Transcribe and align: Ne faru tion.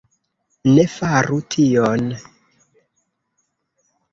Ne 0.69 0.85
faru 0.93 1.37
tion. 1.55 2.09